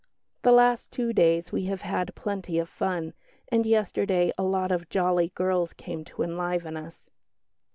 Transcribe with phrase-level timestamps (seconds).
[0.41, 3.13] The last two days we have had plenty of fun,
[3.51, 7.11] and yesterday a lot of jolly girls came to enliven us."